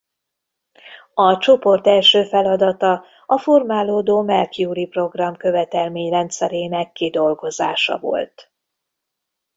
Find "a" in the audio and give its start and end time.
1.13-1.37, 3.25-3.37